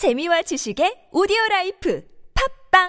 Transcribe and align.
재미와 0.00 0.40
지식의 0.40 1.12
오디오 1.12 1.36
라이프 1.50 2.00
팟빵 2.72 2.88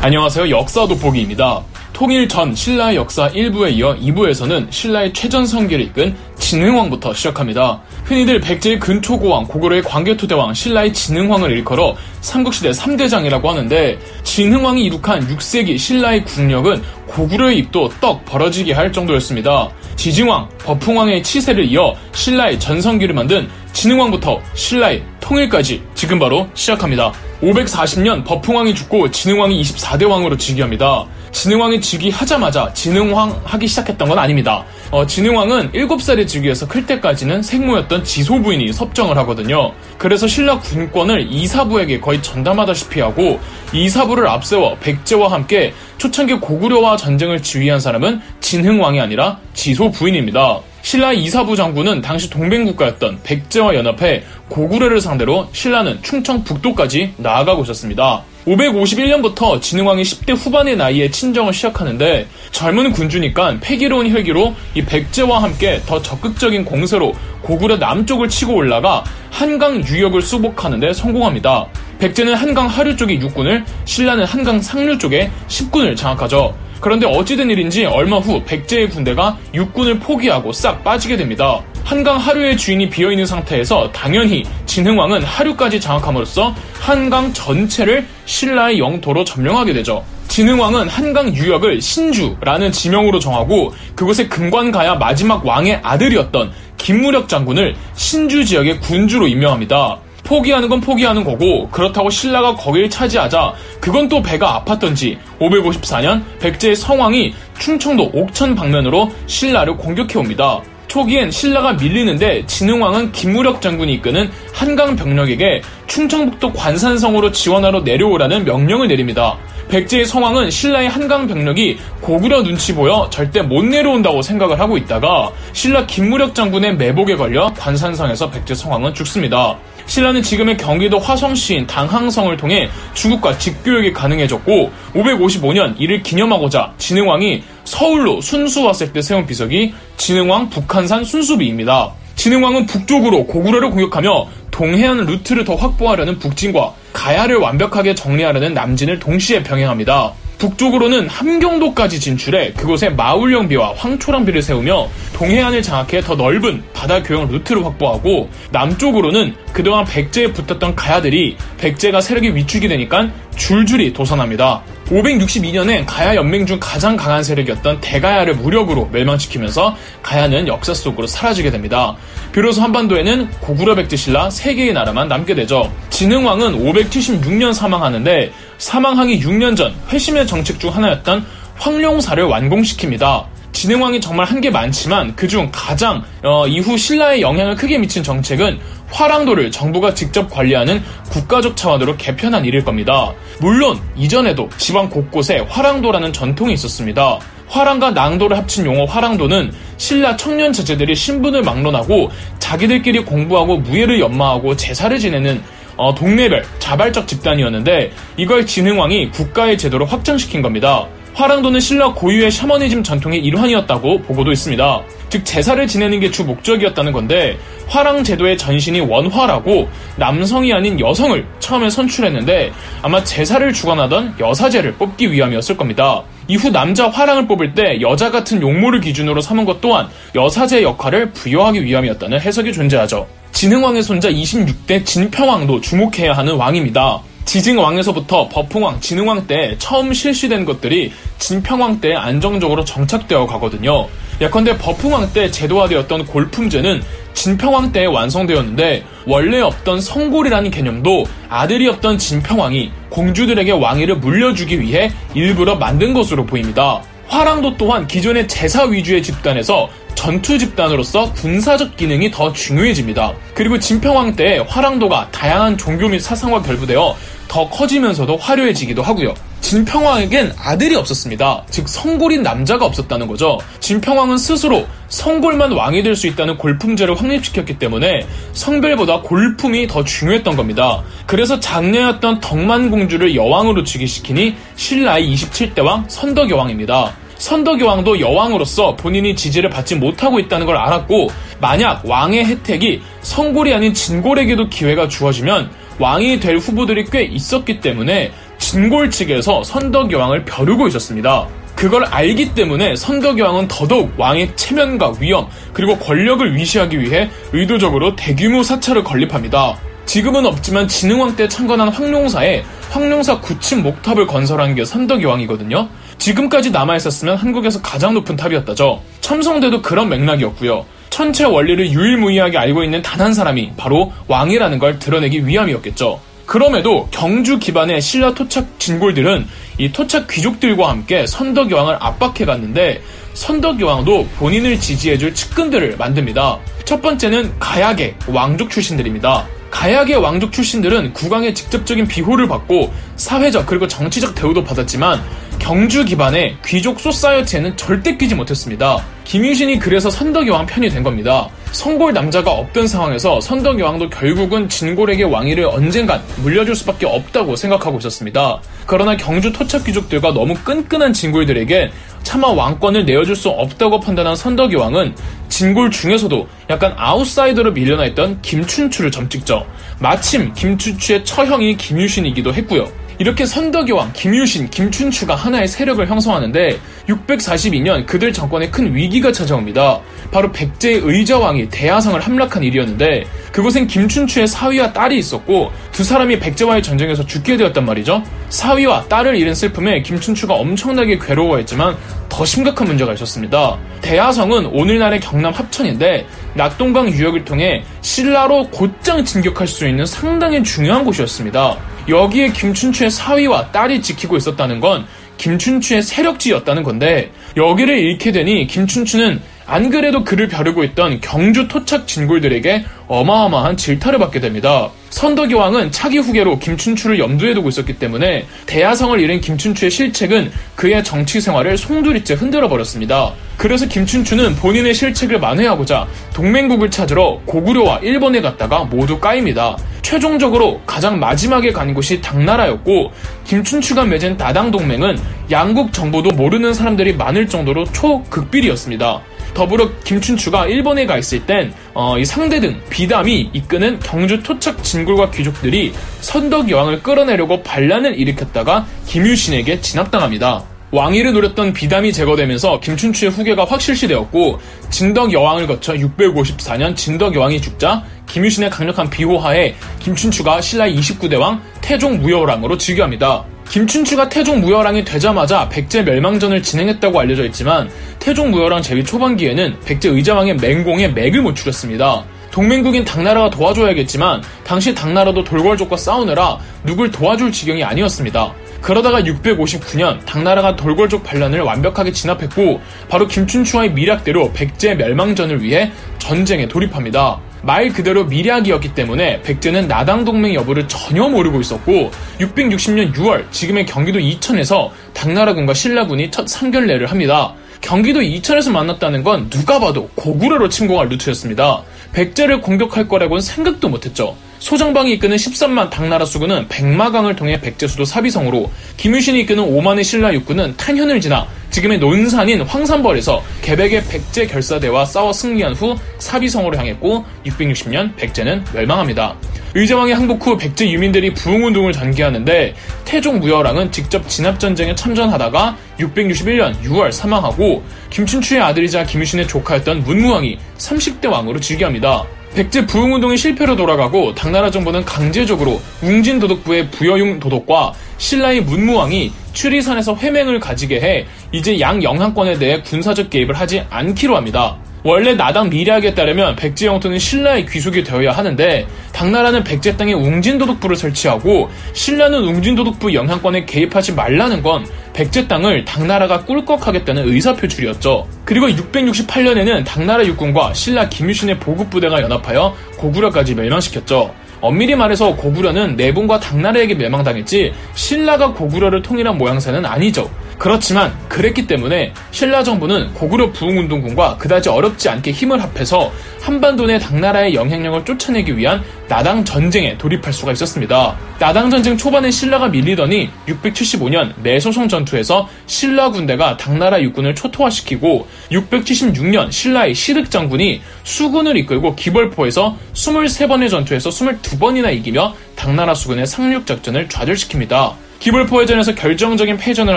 안녕하세요. 0.00 0.50
역사 0.50 0.88
돋보기입니다. 0.88 1.62
통일 1.92 2.26
전 2.26 2.52
신라의 2.52 2.96
역사 2.96 3.30
1부에 3.30 3.72
이어 3.74 3.94
2부에서는 3.94 4.66
신라의 4.68 5.12
최전성기를 5.12 5.84
이끈 5.84 6.16
진흥왕부터 6.38 7.14
시작합니다. 7.14 7.80
흔히들 8.02 8.40
백제의 8.40 8.80
근초고왕, 8.80 9.46
고구려의 9.46 9.82
광개토대왕, 9.82 10.52
신라의 10.52 10.92
진흥왕을 10.92 11.52
일컬어 11.52 11.94
삼국시대 12.22 12.72
3대장이라고 12.72 13.44
하는데 13.44 14.00
진흥왕이 14.24 14.82
이룩한 14.86 15.28
6세기 15.28 15.78
신라의 15.78 16.24
국력은 16.24 16.82
고구려의 17.06 17.58
입도 17.58 17.88
떡 18.00 18.24
벌어지게 18.24 18.72
할 18.72 18.92
정도였습니다. 18.92 19.70
지증왕, 19.94 20.48
법흥왕의 20.58 21.22
치세를 21.22 21.66
이어 21.66 21.94
신라의 22.12 22.58
전성기를 22.58 23.14
만든 23.14 23.48
진흥왕부터 23.72 24.40
신라의 24.54 25.02
통일까지 25.20 25.82
지금 25.94 26.18
바로 26.18 26.48
시작합니다. 26.54 27.12
540년 27.42 28.24
버풍왕이 28.24 28.74
죽고 28.74 29.10
진흥왕이 29.10 29.60
24대 29.62 30.08
왕으로 30.08 30.36
즉위합니다. 30.36 31.06
진흥왕이 31.32 31.80
즉위하자마자 31.80 32.72
진흥왕 32.74 33.40
하기 33.44 33.66
시작했던 33.66 34.08
건 34.08 34.18
아닙니다. 34.18 34.64
어, 34.90 35.06
진흥왕은 35.06 35.72
7살에 35.72 36.28
즉위해서 36.28 36.68
클 36.68 36.86
때까지는 36.86 37.42
생모였던 37.42 38.04
지소부인이 38.04 38.72
섭정을 38.72 39.16
하거든요. 39.18 39.72
그래서 39.98 40.26
신라 40.28 40.60
군권을 40.60 41.32
이사부에게 41.32 42.00
거의 42.00 42.22
전담하다시피 42.22 43.00
하고 43.00 43.40
이사부를 43.72 44.28
앞세워 44.28 44.76
백제와 44.80 45.32
함께 45.32 45.72
초창기 45.98 46.34
고구려와 46.34 46.96
전쟁을 46.96 47.42
지휘한 47.42 47.80
사람은 47.80 48.20
진흥왕이 48.40 49.00
아니라 49.00 49.38
지소부인입니다. 49.54 50.60
신라 50.82 51.12
이사부 51.12 51.56
장군은 51.56 52.02
당시 52.02 52.28
동맹국가였던 52.28 53.20
백제와 53.22 53.74
연합해 53.76 54.24
고구려를 54.48 55.00
상대로 55.00 55.48
신라는 55.52 56.00
충청 56.02 56.42
북도까지 56.44 57.14
나아가고 57.16 57.62
있었습니다. 57.62 58.24
551년부터 58.46 59.62
진흥왕이 59.62 60.02
10대 60.02 60.34
후반의 60.36 60.76
나이에 60.76 61.10
친정을 61.10 61.52
시작하는데 61.52 62.26
젊은 62.50 62.90
군주니까 62.90 63.58
패기로운 63.60 64.10
혈기로 64.10 64.54
이 64.74 64.84
백제와 64.84 65.42
함께 65.42 65.80
더 65.86 66.02
적극적인 66.02 66.64
공세로 66.64 67.12
고구려 67.42 67.76
남쪽을 67.76 68.28
치고 68.28 68.54
올라가 68.54 69.04
한강 69.30 69.84
유역을 69.86 70.22
수복하는데 70.22 70.92
성공합니다. 70.92 71.66
백제는 72.00 72.34
한강 72.34 72.66
하류 72.66 72.96
쪽의 72.96 73.20
육군을, 73.20 73.64
신라는 73.84 74.24
한강 74.24 74.60
상류 74.60 74.98
쪽에 74.98 75.30
10군을 75.46 75.96
장악하죠. 75.96 76.52
그런데 76.82 77.06
어찌된 77.06 77.48
일인지 77.48 77.84
얼마 77.84 78.18
후 78.18 78.42
백제의 78.44 78.90
군대가 78.90 79.38
육군을 79.54 80.00
포기하고 80.00 80.52
싹 80.52 80.82
빠지게 80.82 81.16
됩니다. 81.16 81.62
한강 81.84 82.16
하류의 82.16 82.56
주인이 82.56 82.90
비어있는 82.90 83.24
상태에서 83.24 83.92
당연히 83.92 84.42
진흥왕은 84.66 85.22
하류까지 85.22 85.80
장악함으로써 85.80 86.52
한강 86.80 87.32
전체를 87.32 88.04
신라의 88.24 88.80
영토로 88.80 89.24
점령하게 89.24 89.74
되죠. 89.74 90.04
진흥왕은 90.26 90.88
한강 90.88 91.32
유역을 91.32 91.80
신주라는 91.80 92.72
지명으로 92.72 93.20
정하고 93.20 93.72
그곳에 93.94 94.26
금관가야 94.26 94.96
마지막 94.96 95.46
왕의 95.46 95.80
아들이었던 95.84 96.50
김무력 96.78 97.28
장군을 97.28 97.76
신주 97.94 98.44
지역의 98.44 98.80
군주로 98.80 99.28
임명합니다. 99.28 99.98
포기하는 100.32 100.70
건 100.70 100.80
포기하는 100.80 101.24
거고 101.24 101.68
그렇다고 101.68 102.08
신라가 102.08 102.54
거기를 102.54 102.88
차지하자 102.88 103.52
그건 103.82 104.08
또 104.08 104.22
배가 104.22 104.64
아팠던지 104.64 105.18
554년 105.38 106.22
백제의 106.38 106.74
성왕이 106.74 107.34
충청도 107.58 108.12
옥천 108.14 108.54
방면으로 108.54 109.12
신라를 109.26 109.76
공격해 109.76 110.18
옵니다. 110.18 110.62
초기엔 110.88 111.30
신라가 111.30 111.74
밀리는데 111.74 112.46
진흥왕은 112.46 113.12
김무력 113.12 113.60
장군이 113.60 113.92
이끄는 113.94 114.30
한강 114.54 114.96
병력에게 114.96 115.60
충청북도 115.86 116.54
관산성으로 116.54 117.32
지원하러 117.32 117.80
내려오라는 117.80 118.46
명령을 118.46 118.88
내립니다. 118.88 119.36
백제의 119.68 120.06
성왕은 120.06 120.50
신라의 120.50 120.88
한강 120.88 121.26
병력이 121.26 121.78
고구려 122.00 122.42
눈치 122.42 122.74
보여 122.74 123.08
절대 123.10 123.42
못 123.42 123.64
내려온다고 123.64 124.22
생각을 124.22 124.60
하고 124.60 124.78
있다가 124.78 125.30
신라 125.52 125.86
김무력 125.86 126.34
장군의 126.34 126.76
매복에 126.76 127.16
걸려 127.16 127.52
관산성에서 127.54 128.30
백제 128.30 128.54
성왕은 128.54 128.94
죽습니다. 128.94 129.58
신라는 129.86 130.22
지금의 130.22 130.56
경기도 130.56 130.98
화성시인 130.98 131.66
당항성을 131.66 132.36
통해 132.36 132.68
중국과 132.94 133.38
직교역이 133.38 133.92
가능해졌고 133.92 134.70
555년 134.94 135.74
이를 135.78 136.02
기념하고자 136.02 136.74
진흥왕이 136.78 137.42
서울로 137.64 138.20
순수 138.20 138.64
왔을 138.64 138.92
때 138.92 139.02
세운 139.02 139.26
비석이 139.26 139.74
진흥왕 139.96 140.50
북한산 140.50 141.04
순수비입니다. 141.04 141.92
진흥왕은 142.16 142.66
북쪽으로 142.66 143.26
고구려를 143.26 143.70
공격하며 143.70 144.26
동해안 144.62 144.98
루트를 145.06 145.44
더 145.44 145.56
확보하려는 145.56 146.20
북진과 146.20 146.72
가야를 146.92 147.34
완벽하게 147.38 147.96
정리하려는 147.96 148.54
남진을 148.54 149.00
동시에 149.00 149.42
병행합니다. 149.42 150.12
북쪽으로는 150.38 151.08
함경도까지 151.08 151.98
진출해 151.98 152.52
그곳에 152.52 152.88
마울령비와 152.88 153.74
황초랑비를 153.76 154.40
세우며 154.40 154.88
동해안을 155.14 155.62
장악해 155.62 156.02
더 156.02 156.14
넓은 156.14 156.62
바다 156.72 157.02
교역 157.02 157.32
루트를 157.32 157.64
확보하고 157.64 158.30
남쪽으로는 158.52 159.34
그동안 159.52 159.84
백제에 159.84 160.32
붙었던 160.32 160.76
가야들이 160.76 161.36
백제가 161.58 162.00
세력이 162.00 162.36
위축이 162.36 162.68
되니까 162.68 163.10
줄줄이 163.36 163.92
도산합니다. 163.92 164.62
562년에 164.86 165.84
가야 165.86 166.14
연맹 166.14 166.46
중 166.46 166.58
가장 166.60 166.96
강한 166.96 167.22
세력이었던 167.22 167.80
대가야를 167.80 168.34
무력으로 168.34 168.88
멸망시키면서 168.92 169.76
가야는 170.02 170.48
역사 170.48 170.74
속으로 170.74 171.06
사라지게 171.06 171.50
됩니다. 171.50 171.96
비로소 172.32 172.62
한반도에는 172.62 173.30
고구려 173.40 173.74
백제 173.74 173.96
신라 173.96 174.28
3개의 174.28 174.72
나라만 174.72 175.06
남게 175.08 175.34
되죠. 175.34 175.70
진흥왕은 175.90 176.64
576년 176.64 177.52
사망하는데 177.52 178.32
사망하기 178.58 179.20
6년 179.20 179.56
전 179.56 179.74
회심의 179.90 180.26
정책 180.26 180.58
중 180.58 180.74
하나였던 180.74 181.24
황룡사를 181.58 182.24
완공시킵니다. 182.24 183.26
진흥왕이 183.52 184.00
정말 184.00 184.26
한 184.26 184.40
게 184.40 184.50
많지만 184.50 185.14
그중 185.14 185.50
가장 185.52 186.02
어, 186.24 186.46
이후 186.48 186.76
신라에 186.78 187.20
영향을 187.20 187.54
크게 187.54 187.76
미친 187.78 188.02
정책은 188.02 188.58
화랑도를 188.90 189.50
정부가 189.50 189.94
직접 189.94 190.28
관리하는 190.30 190.82
국가적 191.10 191.54
차원으로 191.56 191.96
개편한 191.98 192.44
일일 192.46 192.64
겁니다. 192.64 193.12
물론 193.42 193.80
이전에도 193.96 194.48
지방 194.56 194.88
곳곳에 194.88 195.44
화랑도라는 195.48 196.12
전통이 196.12 196.52
있었습니다. 196.54 197.18
화랑과 197.48 197.90
낭도를 197.90 198.38
합친 198.38 198.64
용어 198.64 198.84
화랑도는 198.84 199.52
신라 199.78 200.16
청년 200.16 200.52
제자들이 200.52 200.94
신분을 200.94 201.42
막론하고 201.42 202.12
자기들끼리 202.38 203.00
공부하고 203.04 203.58
무예를 203.58 203.98
연마하고 203.98 204.56
제사를 204.56 204.96
지내는 204.96 205.42
어, 205.76 205.92
동네별 205.92 206.44
자발적 206.60 207.08
집단이었는데 207.08 207.90
이걸 208.16 208.46
진흥왕이 208.46 209.10
국가의 209.10 209.58
제도로 209.58 209.86
확장시킨 209.86 210.40
겁니다. 210.40 210.86
화랑도는 211.14 211.58
신라 211.58 211.94
고유의 211.94 212.30
샤머니즘 212.30 212.84
전통의 212.84 213.18
일환이었다고 213.24 214.02
보고도 214.02 214.30
있습니다. 214.30 214.82
즉 215.12 215.26
제사를 215.26 215.66
지내는 215.66 216.00
게 216.00 216.10
주 216.10 216.24
목적이었다는 216.24 216.92
건데 216.92 217.38
화랑 217.68 218.02
제도의 218.02 218.38
전신이 218.38 218.80
원화라고 218.80 219.68
남성이 219.96 220.54
아닌 220.54 220.80
여성을 220.80 221.26
처음에 221.38 221.68
선출했는데 221.68 222.50
아마 222.80 223.04
제사를 223.04 223.52
주관하던 223.52 224.16
여사제를 224.18 224.74
뽑기 224.74 225.12
위함이었을 225.12 225.58
겁니다. 225.58 226.02
이후 226.28 226.48
남자 226.50 226.88
화랑을 226.88 227.26
뽑을 227.26 227.52
때 227.54 227.80
여자 227.82 228.10
같은 228.10 228.40
용모를 228.40 228.80
기준으로 228.80 229.20
삼은 229.20 229.44
것 229.44 229.60
또한 229.60 229.88
여사제 230.14 230.62
역할을 230.62 231.10
부여하기 231.12 231.62
위함이었다는 231.62 232.18
해석이 232.18 232.54
존재하죠. 232.54 233.06
진흥왕의 233.32 233.82
손자 233.82 234.10
26대 234.10 234.84
진평왕도 234.86 235.60
주목해야 235.60 236.14
하는 236.14 236.36
왕입니다. 236.36 237.00
지징왕에서부터 237.24 238.28
버풍왕, 238.28 238.80
진흥왕 238.80 239.26
때 239.26 239.56
처음 239.58 239.92
실시된 239.92 240.44
것들이 240.44 240.92
진평왕 241.18 241.80
때 241.80 241.94
안정적으로 241.94 242.64
정착되어 242.64 243.26
가거든요. 243.26 243.88
예컨대 244.22 244.56
버풍왕 244.56 245.12
때 245.12 245.32
제도화되었던 245.32 246.06
골품제는 246.06 246.80
진평왕 247.12 247.72
때 247.72 247.86
완성되었는데 247.86 248.84
원래 249.04 249.40
없던 249.40 249.80
성골이라는 249.80 250.52
개념도 250.52 251.06
아들이 251.28 251.66
없던 251.68 251.98
진평왕이 251.98 252.70
공주들에게 252.88 253.50
왕위를 253.50 253.96
물려주기 253.96 254.60
위해 254.60 254.92
일부러 255.14 255.56
만든 255.56 255.92
것으로 255.92 256.24
보입니다. 256.24 256.82
화랑도 257.08 257.56
또한 257.56 257.88
기존의 257.88 258.28
제사 258.28 258.62
위주의 258.62 259.02
집단에서 259.02 259.68
전투 259.96 260.38
집단으로서 260.38 261.12
군사적 261.14 261.76
기능이 261.76 262.12
더 262.12 262.32
중요해집니다. 262.32 263.12
그리고 263.34 263.58
진평왕 263.58 264.14
때 264.14 264.44
화랑도가 264.48 265.08
다양한 265.10 265.58
종교 265.58 265.88
및 265.88 265.98
사상과 265.98 266.42
결부되어 266.42 266.96
더 267.32 267.48
커지면서도 267.48 268.18
화려해지기도 268.18 268.82
하고요. 268.82 269.14
진평왕에겐 269.40 270.34
아들이 270.38 270.76
없었습니다. 270.76 271.44
즉 271.48 271.66
성골인 271.66 272.22
남자가 272.22 272.66
없었다는 272.66 273.06
거죠. 273.06 273.38
진평왕은 273.58 274.18
스스로 274.18 274.66
성골만 274.88 275.52
왕이 275.52 275.82
될 275.82 275.96
수 275.96 276.06
있다는 276.08 276.36
골품제를 276.36 276.94
확립시켰기 276.94 277.58
때문에 277.58 278.06
성별보다 278.34 279.00
골품이 279.00 279.66
더 279.66 279.82
중요했던 279.82 280.36
겁니다. 280.36 280.82
그래서 281.06 281.40
장녀였던 281.40 282.20
덕만공주를 282.20 283.14
여왕으로 283.16 283.64
즉위시키니 283.64 284.34
신라의 284.56 285.14
27대 285.14 285.64
왕 285.64 285.86
선덕여왕입니다. 285.88 286.92
선덕여왕도 287.16 288.00
여왕으로서 288.00 288.76
본인이 288.76 289.16
지지를 289.16 289.48
받지 289.48 289.74
못하고 289.76 290.18
있다는 290.18 290.44
걸 290.44 290.56
알았고 290.56 291.08
만약 291.40 291.86
왕의 291.86 292.26
혜택이 292.26 292.82
성골이 293.00 293.54
아닌 293.54 293.72
진골에게도 293.72 294.48
기회가 294.50 294.88
주어지면 294.88 295.61
왕이 295.82 296.20
될 296.20 296.36
후보들이 296.36 296.84
꽤 296.84 297.02
있었기 297.02 297.58
때문에 297.58 298.12
진골 298.38 298.92
측에서 298.92 299.42
선덕여왕을 299.42 300.24
벼르고 300.24 300.68
있었습니다. 300.68 301.26
그걸 301.56 301.84
알기 301.86 302.34
때문에 302.34 302.76
선덕여왕은 302.76 303.48
더더욱 303.48 303.92
왕의 303.96 304.36
체면과 304.36 304.94
위엄 305.00 305.26
그리고 305.52 305.76
권력을 305.78 306.36
위시하기 306.36 306.80
위해 306.80 307.10
의도적으로 307.32 307.96
대규모 307.96 308.44
사찰을 308.44 308.84
건립합니다. 308.84 309.58
지금은 309.84 310.24
없지만 310.24 310.68
진흥왕 310.68 311.16
때 311.16 311.26
창건한 311.26 311.68
황룡사에 311.70 312.44
황룡사 312.70 313.20
구층 313.20 313.64
목탑을 313.64 314.06
건설한 314.06 314.54
게 314.54 314.64
선덕여왕이거든요. 314.64 315.68
지금까지 315.98 316.52
남아있었으면 316.52 317.16
한국에서 317.16 317.60
가장 317.60 317.92
높은 317.94 318.14
탑이었다죠. 318.14 318.80
첨성대도 319.00 319.62
그런 319.62 319.88
맥락이었고요. 319.88 320.64
천체 320.92 321.24
원리를 321.24 321.70
유일무이하게 321.72 322.36
알고 322.38 322.62
있는 322.62 322.82
단 322.82 323.02
한 323.02 323.14
사람이 323.14 323.54
바로 323.56 323.90
왕이라는 324.06 324.58
걸 324.60 324.78
드러내기 324.78 325.26
위함이었겠죠. 325.26 325.98
그럼에도 326.24 326.86
경주 326.92 327.40
기반의 327.40 327.80
신라 327.80 328.14
토착 328.14 328.60
진골들은 328.60 329.26
이 329.58 329.72
토착 329.72 330.06
귀족들과 330.06 330.68
함께 330.68 331.04
선덕여왕을 331.06 331.78
압박해 331.80 332.24
갔는데 332.24 332.80
선덕여왕도 333.14 334.06
본인을 334.18 334.60
지지해줄 334.60 335.14
측근들을 335.14 335.76
만듭니다. 335.78 336.38
첫 336.64 336.80
번째는 336.80 337.32
가야계 337.40 337.96
왕족 338.06 338.50
출신들입니다. 338.50 339.26
가야계 339.50 339.96
왕족 339.96 340.30
출신들은 340.30 340.92
국왕의 340.92 341.34
직접적인 341.34 341.88
비호를 341.88 342.28
받고 342.28 342.72
사회적 342.96 343.46
그리고 343.46 343.66
정치적 343.66 344.14
대우도 344.14 344.44
받았지만 344.44 345.02
경주 345.42 345.84
기반의 345.84 346.36
귀족 346.46 346.78
소사이어티에는 346.78 347.56
절대 347.56 347.96
끼지 347.96 348.14
못했습니다. 348.14 348.80
김유신이 349.02 349.58
그래서 349.58 349.90
선덕여왕 349.90 350.46
편이 350.46 350.70
된 350.70 350.84
겁니다. 350.84 351.28
성골 351.50 351.92
남자가 351.92 352.30
없던 352.30 352.68
상황에서 352.68 353.20
선덕여왕도 353.20 353.90
결국은 353.90 354.48
진골에게 354.48 355.02
왕위를 355.02 355.44
언젠간 355.46 356.00
물려줄 356.18 356.54
수밖에 356.54 356.86
없다고 356.86 357.34
생각하고 357.34 357.78
있었습니다. 357.78 358.40
그러나 358.66 358.96
경주 358.96 359.32
토착 359.32 359.64
귀족들과 359.64 360.14
너무 360.14 360.34
끈끈한 360.34 360.92
진골들에게 360.92 361.72
차마 362.04 362.28
왕권을 362.28 362.84
내어줄 362.84 363.16
수 363.16 363.28
없다고 363.28 363.80
판단한 363.80 364.14
선덕여왕은 364.14 364.94
진골 365.28 365.72
중에서도 365.72 366.28
약간 366.50 366.72
아웃사이더로 366.76 367.50
밀려나 367.50 367.86
있던 367.86 368.22
김춘추를 368.22 368.92
점찍죠. 368.92 369.44
마침 369.80 370.32
김춘추의 370.34 371.04
처형이 371.04 371.56
김유신이기도 371.56 372.32
했고요. 372.32 372.81
이렇게 372.98 373.26
선덕여왕, 373.26 373.92
김유신, 373.92 374.50
김춘추가 374.50 375.14
하나의 375.14 375.48
세력을 375.48 375.84
형성하는데 375.86 376.58
642년 376.88 377.86
그들 377.86 378.12
정권에 378.12 378.50
큰 378.50 378.74
위기가 378.74 379.12
찾아옵니다. 379.12 379.80
바로 380.10 380.30
백제의 380.30 380.80
의자왕이 380.84 381.48
대하성을 381.48 381.98
함락한 381.98 382.42
일이었는데 382.42 383.04
그곳엔 383.32 383.66
김춘추의 383.66 384.26
사위와 384.26 384.72
딸이 384.72 384.98
있었고 384.98 385.52
두 385.72 385.84
사람이 385.84 386.18
백제와의 386.18 386.62
전쟁에서 386.62 387.06
죽게 387.06 387.36
되었단 387.36 387.64
말이죠. 387.64 388.02
사위와 388.28 388.84
딸을 388.88 389.16
잃은 389.16 389.34
슬픔에 389.34 389.82
김춘추가 389.82 390.34
엄청나게 390.34 390.98
괴로워했지만 390.98 391.76
더 392.08 392.24
심각한 392.26 392.66
문제가 392.66 392.92
있었습니다. 392.92 393.58
대하성은 393.80 394.46
오늘날의 394.46 395.00
경남 395.00 395.32
합천인데 395.32 396.06
낙동강 396.34 396.90
유역을 396.90 397.24
통해 397.24 397.64
신라로 397.80 398.48
곧장 398.50 399.04
진격할 399.04 399.46
수 399.46 399.66
있는 399.66 399.86
상당히 399.86 400.42
중요한 400.42 400.84
곳이었습니다. 400.84 401.71
여기에 401.88 402.32
김춘추의 402.32 402.90
사위와 402.90 403.50
딸이 403.52 403.82
지키고 403.82 404.16
있었다는 404.16 404.60
건 404.60 404.86
김춘추의 405.18 405.82
세력지였다는 405.82 406.62
건데 406.62 407.10
여기를 407.36 407.78
잃게 407.78 408.12
되니 408.12 408.46
김춘추는 408.46 409.20
안 409.46 409.70
그래도 409.70 410.04
그를 410.04 410.28
벼르고 410.28 410.64
있던 410.64 411.00
경주 411.00 411.48
토착 411.48 411.86
진골들에게 411.86 412.64
어마어마한 412.88 413.56
질타를 413.56 413.98
받게 413.98 414.20
됩니다. 414.20 414.70
선덕이 414.92 415.32
왕은 415.32 415.72
차기 415.72 415.98
후계로 415.98 416.38
김춘추를 416.38 416.98
염두에 416.98 417.32
두고 417.32 417.48
있었기 417.48 417.78
때문에 417.78 418.26
대하성을 418.44 419.00
잃은 419.00 419.22
김춘추의 419.22 419.70
실책은 419.70 420.30
그의 420.54 420.84
정치 420.84 421.18
생활을 421.20 421.56
송두리째 421.56 422.14
흔들어 422.14 422.46
버렸습니다. 422.46 423.14
그래서 423.38 423.66
김춘추는 423.66 424.36
본인의 424.36 424.74
실책을 424.74 425.18
만회하고자 425.18 425.88
동맹국을 426.12 426.70
찾으러 426.70 427.20
고구려와 427.24 427.78
일본에 427.78 428.20
갔다가 428.20 428.64
모두 428.64 429.00
까입니다. 429.00 429.56
최종적으로 429.80 430.60
가장 430.66 431.00
마지막에 431.00 431.52
간 431.52 431.72
곳이 431.72 432.02
당나라였고 432.02 432.92
김춘추가 433.24 433.84
맺은 433.84 434.18
나당 434.18 434.50
동맹은 434.50 434.98
양국 435.30 435.72
정보도 435.72 436.10
모르는 436.10 436.52
사람들이 436.52 436.94
많을 436.94 437.26
정도로 437.26 437.64
초극비리였습니다. 437.72 439.00
더불어 439.34 439.70
김춘추가 439.84 440.46
일본에 440.46 440.86
가 440.86 440.98
있을 440.98 441.24
땐 441.26 441.52
어, 441.74 441.98
이 441.98 442.04
상대 442.04 442.40
등 442.40 442.60
비담이 442.70 443.30
이끄는 443.32 443.78
경주 443.80 444.22
토착 444.22 444.62
진골과 444.62 445.10
귀족들이 445.10 445.72
선덕 446.00 446.50
여왕을 446.50 446.82
끌어내려고 446.82 447.42
반란을 447.42 447.98
일으켰다가 447.98 448.66
김유신에게 448.86 449.60
진압당합니다. 449.60 450.44
왕위를 450.72 451.12
노렸던 451.12 451.52
비담이 451.52 451.92
제거되면서 451.92 452.60
김춘추의 452.60 453.12
후계가 453.12 453.44
확실시되었고 453.44 454.40
진덕 454.70 455.12
여왕을 455.12 455.46
거쳐 455.46 455.74
654년 455.74 456.74
진덕 456.74 457.14
여왕이 457.14 457.42
죽자 457.42 457.84
김유신의 458.08 458.48
강력한 458.48 458.88
비호하에 458.88 459.54
김춘추가 459.80 460.40
신라 460.40 460.66
29대 460.68 461.18
왕 461.18 461.42
태종 461.60 462.00
무여왕으로 462.00 462.56
즉위합니다. 462.56 463.31
김춘추가 463.52 464.08
태종 464.08 464.40
무열왕이 464.40 464.82
되자마자 464.82 465.46
백제 465.50 465.82
멸망전을 465.82 466.42
진행했다고 466.42 466.98
알려져 466.98 467.26
있지만 467.26 467.68
태종 467.98 468.30
무열왕 468.30 468.62
재위 468.62 468.82
초반기에는 468.82 469.60
백제 469.66 469.90
의자왕의 469.90 470.36
맹공에 470.36 470.88
맥을 470.88 471.20
못 471.20 471.34
추렸습니다. 471.34 472.02
동맹국인 472.30 472.86
당나라가 472.86 473.28
도와줘야겠지만 473.28 474.22
당시 474.42 474.74
당나라도 474.74 475.22
돌궐족과 475.24 475.76
싸우느라 475.76 476.38
누굴 476.64 476.90
도와줄 476.90 477.30
지경이 477.30 477.62
아니었습니다. 477.62 478.32
그러다가 478.62 479.02
659년 479.02 480.02
당나라가 480.06 480.56
돌궐족 480.56 481.04
반란을 481.04 481.42
완벽하게 481.42 481.92
진압했고 481.92 482.58
바로 482.88 483.06
김춘추와의 483.06 483.72
미략대로 483.72 484.32
백제 484.32 484.76
멸망전을 484.76 485.42
위해 485.42 485.70
전쟁에 485.98 486.48
돌입합니다. 486.48 487.20
말 487.42 487.70
그대로 487.70 488.04
미략이었기 488.04 488.74
때문에 488.74 489.22
백제는 489.22 489.68
나당 489.68 490.04
동맹 490.04 490.34
여부를 490.34 490.68
전혀 490.68 491.08
모르고 491.08 491.40
있었고 491.40 491.90
660년 492.20 492.94
6월 492.94 493.30
지금의 493.30 493.66
경기도 493.66 493.98
이천에서 493.98 494.72
당나라군과 494.94 495.52
신라군이 495.54 496.10
첫 496.10 496.28
상견례를 496.28 496.86
합니다. 496.86 497.34
경기도 497.60 498.02
이천에서 498.02 498.50
만났다는 498.50 499.02
건 499.02 499.30
누가 499.30 499.58
봐도 499.58 499.88
고구려로 499.94 500.48
침공할 500.48 500.88
루트였습니다. 500.88 501.62
백제를 501.92 502.40
공격할 502.40 502.88
거라고는 502.88 503.20
생각도 503.20 503.68
못했죠. 503.68 504.16
소정방이 504.42 504.94
이끄는 504.94 505.16
13만 505.16 505.70
당나라 505.70 506.04
수군은 506.04 506.48
백마강을 506.48 507.14
통해 507.14 507.40
백제수도 507.40 507.84
사비성으로 507.84 508.50
김유신이 508.76 509.20
이끄는 509.20 509.44
5만의 509.44 509.84
신라 509.84 510.12
육군은 510.14 510.56
탄현을 510.56 511.00
지나 511.00 511.28
지금의 511.50 511.78
논산인 511.78 512.42
황산벌에서 512.42 513.22
개백의 513.40 513.84
백제 513.88 514.26
결사대와 514.26 514.84
싸워 514.84 515.12
승리한 515.12 515.52
후 515.52 515.76
사비성으로 515.98 516.56
향했고 516.56 517.04
660년 517.24 517.94
백제는 517.94 518.44
멸망합니다. 518.52 519.16
의자왕의 519.54 519.94
항복 519.94 520.26
후 520.26 520.36
백제 520.36 520.68
유민들이 520.68 521.14
부흥운동을 521.14 521.72
전개하는데 521.72 522.54
태종 522.84 523.20
무열왕은 523.20 523.70
직접 523.70 524.08
진압전쟁에 524.08 524.74
참전하다가 524.74 525.56
661년 525.78 526.60
6월 526.64 526.90
사망하고 526.90 527.62
김춘추의 527.90 528.40
아들이자 528.40 528.86
김유신의 528.86 529.28
조카였던 529.28 529.84
문무왕이 529.84 530.36
30대 530.58 531.08
왕으로 531.08 531.38
즉위합니다. 531.38 532.04
백제 532.34 532.64
부흥운동이 532.64 533.18
실패로 533.18 533.56
돌아가고 533.56 534.14
당나라 534.14 534.50
정부는 534.50 534.86
강제적으로 534.86 535.60
웅진도독부의 535.82 536.70
부여용 536.70 537.20
도독과 537.20 537.74
신라의 537.98 538.40
문무왕이 538.42 539.12
추리산에서 539.34 539.96
회맹을 539.96 540.40
가지게 540.40 540.80
해 540.80 541.06
이제 541.30 541.60
양 541.60 541.82
영향권에 541.82 542.38
대해 542.38 542.62
군사적 542.62 543.10
개입을 543.10 543.34
하지 543.34 543.64
않기로 543.68 544.16
합니다. 544.16 544.56
원래 544.84 545.14
나당 545.14 545.48
미략에 545.48 545.94
따르면 545.94 546.34
백제 546.34 546.66
영토는 546.66 546.98
신라의 546.98 547.46
귀속이 547.46 547.84
되어야 547.84 548.12
하는데 548.12 548.66
당나라는 548.92 549.44
백제 549.44 549.76
땅에 549.76 549.92
웅진도독부를 549.92 550.74
설치하고 550.74 551.50
신라는 551.72 552.18
웅진도독부 552.18 552.92
영향권에 552.92 553.44
개입하지 553.44 553.92
말라는 553.92 554.42
건 554.42 554.66
백제 554.92 555.26
땅을 555.26 555.64
당나라가 555.64 556.24
꿀꺽하겠다는 556.24 557.08
의사표출이었죠. 557.08 558.06
그리고 558.24 558.48
668년에는 558.48 559.64
당나라 559.64 560.04
육군과 560.04 560.54
신라 560.54 560.88
김유신의 560.88 561.38
보급부대가 561.38 562.02
연합하여 562.02 562.54
고구려까지 562.76 563.34
멸망시켰죠. 563.34 564.14
엄밀히 564.40 564.74
말해서 564.74 565.14
고구려는 565.14 565.76
내분과 565.76 566.18
당나라에게 566.20 566.74
멸망당했지 566.74 567.52
신라가 567.74 568.32
고구려를 568.32 568.82
통일한 568.82 569.16
모양새는 569.16 569.64
아니죠. 569.64 570.10
그렇지만 570.38 570.92
그랬기 571.08 571.46
때문에 571.46 571.92
신라 572.10 572.42
정부는 572.42 572.94
고구려 572.94 573.30
부흥운동군과 573.32 574.16
그다지 574.16 574.48
어렵지 574.48 574.88
않게 574.88 575.12
힘을 575.12 575.42
합해서 575.42 575.92
한반도 576.20 576.66
내 576.66 576.78
당나라의 576.78 577.34
영향력을 577.34 577.84
쫓아내기 577.84 578.36
위한 578.36 578.62
나당 578.88 579.24
전쟁에 579.24 579.76
돌입할 579.78 580.12
수가 580.12 580.32
있었습니다. 580.32 580.96
나당 581.18 581.50
전쟁 581.50 581.76
초반에 581.76 582.10
신라가 582.10 582.48
밀리더니 582.48 583.10
675년 583.26 584.12
내소송 584.22 584.68
전투에서 584.68 585.28
신라 585.46 585.90
군대가 585.90 586.36
당나라 586.36 586.80
육군을 586.82 587.14
초토화시키고 587.14 588.06
676년 588.30 589.32
신라의 589.32 589.74
시륵 589.74 590.10
장군이 590.10 590.62
수군을 590.84 591.36
이끌고 591.38 591.74
기벌포에서 591.74 592.56
23번의 592.74 593.50
전투에서 593.50 593.90
22번이나 593.90 594.74
이기며 594.74 595.14
당나라 595.36 595.74
수군의 595.74 596.06
상륙 596.06 596.46
작전을 596.46 596.88
좌절시킵니다. 596.88 597.74
기불포회전에서 598.02 598.74
결정적인 598.74 599.36
패전을 599.36 599.76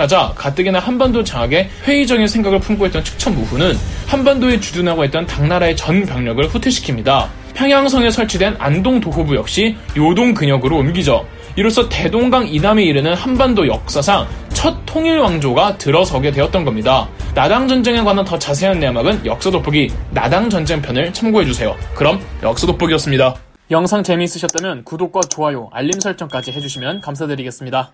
하자 0.00 0.32
가뜩이나 0.34 0.80
한반도 0.80 1.22
장악에 1.22 1.70
회의적인 1.84 2.26
생각을 2.26 2.58
품고 2.58 2.86
있던 2.86 3.04
측천무후는 3.04 3.78
한반도에 4.08 4.58
주둔하고 4.58 5.04
있던 5.04 5.26
당나라의 5.26 5.76
전 5.76 6.04
병력을 6.04 6.42
후퇴시킵니다. 6.48 7.28
평양성에 7.54 8.10
설치된 8.10 8.56
안동 8.58 9.00
도호부 9.00 9.36
역시 9.36 9.76
요동 9.96 10.34
근역으로 10.34 10.76
옮기죠. 10.78 11.24
이로써 11.54 11.88
대동강 11.88 12.48
이남에 12.48 12.82
이르는 12.82 13.14
한반도 13.14 13.68
역사상 13.68 14.26
첫 14.52 14.76
통일 14.86 15.18
왕조가 15.18 15.78
들어서게 15.78 16.32
되었던 16.32 16.64
겁니다. 16.64 17.08
나당 17.32 17.68
전쟁에 17.68 18.02
관한 18.02 18.24
더 18.24 18.36
자세한 18.36 18.80
내막은 18.80 19.24
역사 19.24 19.52
돋보기 19.52 19.92
나당 20.10 20.50
전쟁 20.50 20.82
편을 20.82 21.12
참고해 21.12 21.46
주세요. 21.46 21.76
그럼 21.94 22.20
역사 22.42 22.66
돋보기였습니다. 22.66 23.36
영상 23.70 24.02
재미있으셨다면 24.02 24.82
구독과 24.82 25.20
좋아요, 25.28 25.70
알림 25.72 25.98
설정까지 26.00 26.50
해주시면 26.52 27.00
감사드리겠습니다. 27.00 27.92